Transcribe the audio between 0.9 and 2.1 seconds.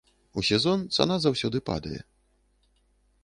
цана заўсёды падае.